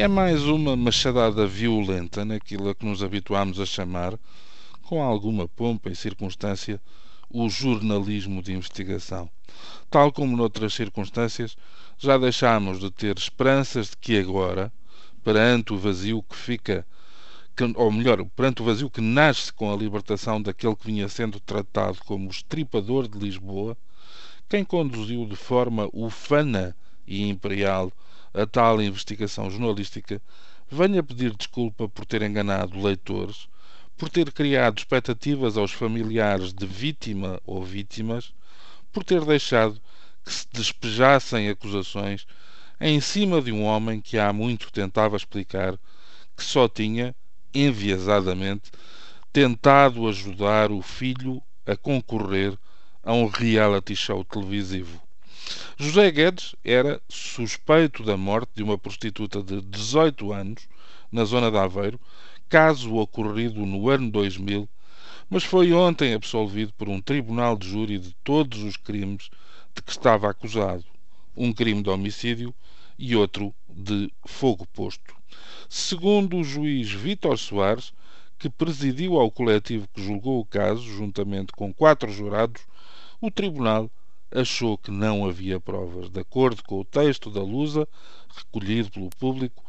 [0.00, 4.16] É mais uma machadada violenta naquilo a que nos habituámos a chamar,
[4.82, 6.80] com alguma pompa e circunstância,
[7.28, 9.28] o jornalismo de investigação.
[9.90, 11.56] Tal como noutras circunstâncias,
[11.98, 14.72] já deixámos de ter esperanças de que agora,
[15.24, 16.86] perante o vazio que fica,
[17.56, 21.40] que, ou melhor, perante o vazio que nasce com a libertação daquele que vinha sendo
[21.40, 23.76] tratado como o estripador de Lisboa,
[24.48, 27.92] quem conduziu de forma ufana e imperial
[28.38, 30.22] a tal investigação jornalística
[30.70, 33.48] venha pedir desculpa por ter enganado leitores,
[33.96, 38.32] por ter criado expectativas aos familiares de vítima ou vítimas,
[38.92, 39.80] por ter deixado
[40.24, 42.26] que se despejassem acusações
[42.80, 45.76] em cima de um homem que há muito tentava explicar
[46.36, 47.14] que só tinha,
[47.52, 48.70] enviesadamente,
[49.32, 52.56] tentado ajudar o filho a concorrer
[53.02, 55.07] a um reality show televisivo.
[55.76, 60.68] José Guedes era suspeito da morte de uma prostituta de 18 anos
[61.10, 62.00] na zona de Aveiro,
[62.48, 64.68] caso ocorrido no ano 2000,
[65.30, 69.30] mas foi ontem absolvido por um tribunal de júri de todos os crimes
[69.74, 70.84] de que estava acusado,
[71.36, 72.54] um crime de homicídio
[72.98, 75.14] e outro de fogo posto.
[75.68, 77.92] Segundo o juiz Vítor Soares,
[78.38, 82.62] que presidiu ao coletivo que julgou o caso, juntamente com quatro jurados,
[83.20, 83.90] o tribunal
[84.30, 86.08] achou que não havia provas.
[86.10, 87.88] De acordo com o texto da Lusa,
[88.34, 89.64] recolhido pelo público,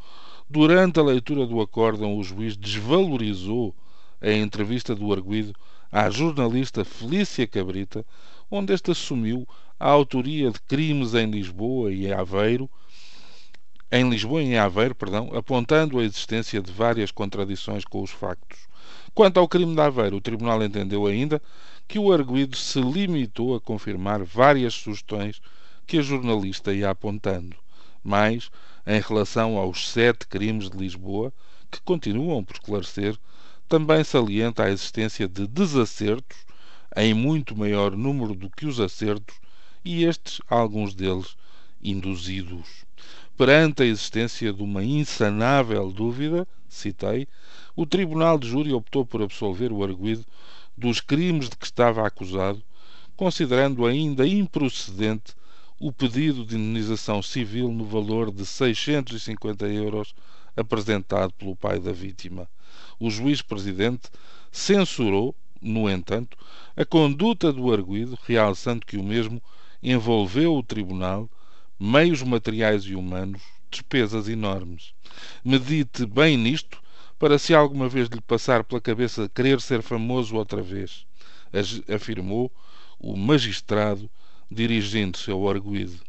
[0.50, 3.76] durante a leitura do acórdão, o juiz desvalorizou
[4.22, 5.54] a entrevista do arguído
[5.92, 8.06] à jornalista Felícia Cabrita,
[8.52, 9.48] onde este assumiu
[9.80, 12.70] a autoria de crimes em Lisboa e Aveiro,
[13.92, 18.68] em Lisboa e em Aveiro, perdão, apontando a existência de várias contradições com os factos.
[19.16, 21.42] Quanto ao crime de Aveiro, o tribunal entendeu ainda
[21.90, 25.42] que o arguído se limitou a confirmar várias sugestões
[25.88, 27.56] que a jornalista ia apontando,
[28.04, 28.52] mas,
[28.86, 31.34] em relação aos sete crimes de Lisboa,
[31.72, 33.18] que continuam por esclarecer,
[33.68, 36.38] também salienta a existência de desacertos,
[36.96, 39.36] em muito maior número do que os acertos,
[39.84, 41.36] e estes, alguns deles,
[41.82, 42.86] induzidos.
[43.36, 47.28] Perante a existência de uma insanável dúvida, citei,
[47.76, 50.24] o Tribunal de Júri optou por absolver o arguído
[50.80, 52.64] dos crimes de que estava acusado,
[53.18, 55.34] considerando ainda improcedente
[55.78, 60.16] o pedido de indenização civil no valor de 650 euros
[60.56, 62.50] apresentado pelo pai da vítima.
[62.98, 64.10] O juiz-presidente
[64.52, 66.38] censurou, no entanto,
[66.78, 69.42] a conduta do arguído, realçando que o mesmo
[69.84, 71.30] envolveu o tribunal,
[71.78, 74.94] meios materiais e humanos, despesas enormes.
[75.44, 76.82] Medite bem nisto
[77.20, 81.06] para se alguma vez lhe passar pela cabeça querer ser famoso outra vez,
[81.94, 82.50] afirmou
[82.98, 84.10] o magistrado,
[84.50, 86.00] dirigindo-se ao arguído.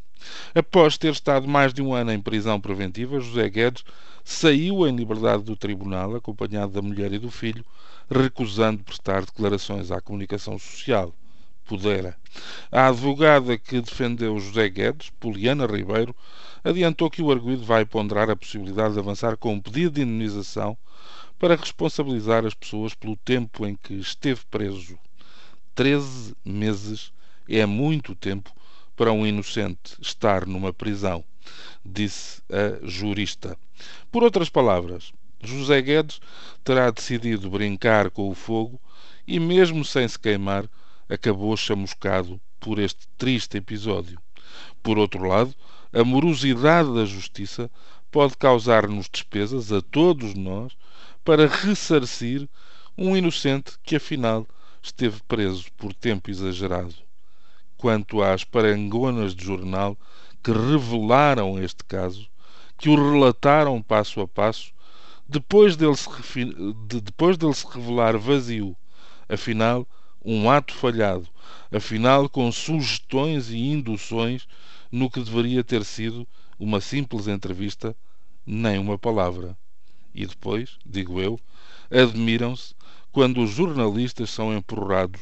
[0.55, 3.85] Após ter estado mais de um ano em prisão preventiva, José Guedes
[4.23, 7.65] saiu em liberdade do tribunal, acompanhado da mulher e do filho,
[8.09, 11.13] recusando prestar declarações à comunicação social.
[11.65, 12.17] Pudera.
[12.71, 16.15] A advogada que defendeu José Guedes, Poliana Ribeiro,
[16.63, 20.77] adiantou que o arguído vai ponderar a possibilidade de avançar com um pedido de indenização
[21.39, 24.99] para responsabilizar as pessoas pelo tempo em que esteve preso.
[25.75, 27.13] Treze meses
[27.49, 28.53] é muito tempo
[28.95, 31.25] para um inocente estar numa prisão,
[31.85, 33.57] disse a jurista.
[34.13, 35.13] Por outras palavras,
[35.43, 36.21] José Guedes
[36.63, 38.79] terá decidido brincar com o fogo
[39.27, 40.69] e, mesmo sem se queimar,
[41.09, 44.21] acabou chamuscado por este triste episódio.
[44.83, 45.55] Por outro lado,
[45.93, 47.71] a morosidade da justiça
[48.11, 50.73] pode causar-nos despesas a todos nós
[51.25, 52.49] para ressarcir
[52.97, 54.47] um inocente que afinal
[54.83, 56.95] esteve preso por tempo exagerado.
[57.77, 59.97] Quanto às parangonas de jornal
[60.43, 62.29] que revelaram este caso,
[62.79, 64.73] que o relataram passo a passo,
[65.29, 66.09] depois dele se,
[66.87, 68.77] de, depois dele se revelar vazio,
[69.29, 69.87] afinal,
[70.25, 71.29] um ato falhado,
[71.73, 74.47] afinal, com sugestões e induções
[74.91, 76.27] no que deveria ter sido
[76.59, 77.97] uma simples entrevista,
[78.45, 79.57] nem uma palavra.
[80.15, 81.39] E depois, digo eu,
[81.91, 82.75] admiram-se
[83.13, 85.21] quando os jornalistas são empurrados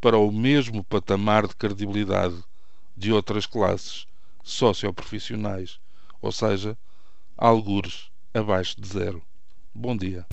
[0.00, 2.42] para o mesmo patamar de credibilidade
[2.96, 4.06] de outras classes
[4.42, 5.78] socioprofissionais,
[6.20, 6.76] ou seja,
[7.36, 9.22] algures abaixo de zero.
[9.74, 10.26] Bom dia.